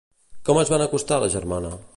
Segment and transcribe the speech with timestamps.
[0.49, 1.77] Com es van acostar a la germana?